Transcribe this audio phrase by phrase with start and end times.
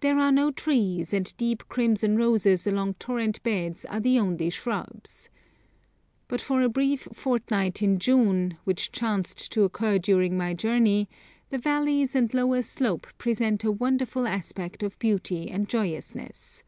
[0.00, 5.30] There are no trees, and deep crimson roses along torrent beds are the only shrubs.
[6.26, 11.08] But for a brief fortnight in June, which chanced to occur during my journey,
[11.50, 16.64] the valleys and lower slope present a wonderful aspect of beauty and joyousness.